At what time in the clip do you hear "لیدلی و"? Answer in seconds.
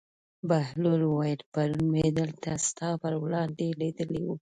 3.81-4.33